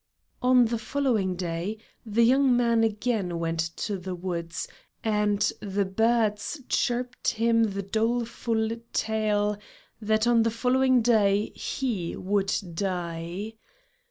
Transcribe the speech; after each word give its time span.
On 0.41 0.65
the 0.65 0.79
following 0.79 1.35
day, 1.35 1.77
the 2.03 2.23
young 2.23 2.57
man 2.57 2.83
again 2.83 3.37
went 3.37 3.59
to 3.59 3.99
the 3.99 4.15
woods, 4.15 4.67
and 5.03 5.41
the 5.59 5.85
birds 5.85 6.59
chirped 6.69 7.27
him 7.33 7.61
the 7.65 7.83
doleful 7.83 8.71
tale, 8.93 9.59
that 10.01 10.25
on 10.25 10.41
the 10.41 10.49
following 10.49 11.03
day 11.03 11.51
he 11.51 12.15
would 12.15 12.51
die. 12.73 13.53